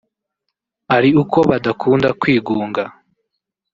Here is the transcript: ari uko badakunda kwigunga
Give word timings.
ari 0.95 1.09
uko 1.21 1.37
badakunda 1.49 2.09
kwigunga 2.19 2.83